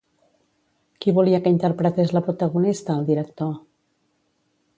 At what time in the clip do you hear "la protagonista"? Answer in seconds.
2.17-2.97